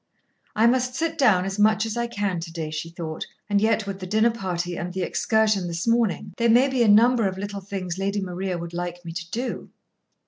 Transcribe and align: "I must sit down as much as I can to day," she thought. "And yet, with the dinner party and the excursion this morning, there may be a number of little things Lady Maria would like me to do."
"I 0.55 0.65
must 0.65 0.95
sit 0.95 1.15
down 1.15 1.45
as 1.45 1.59
much 1.59 1.85
as 1.85 1.95
I 1.95 2.07
can 2.07 2.39
to 2.39 2.51
day," 2.51 2.71
she 2.71 2.89
thought. 2.89 3.27
"And 3.47 3.61
yet, 3.61 3.85
with 3.85 3.99
the 3.99 4.07
dinner 4.07 4.31
party 4.31 4.75
and 4.75 4.91
the 4.91 5.03
excursion 5.03 5.67
this 5.67 5.85
morning, 5.85 6.33
there 6.37 6.49
may 6.49 6.67
be 6.69 6.81
a 6.81 6.87
number 6.87 7.27
of 7.27 7.37
little 7.37 7.61
things 7.61 7.99
Lady 7.99 8.19
Maria 8.19 8.57
would 8.57 8.73
like 8.73 9.05
me 9.05 9.11
to 9.13 9.29
do." 9.29 9.69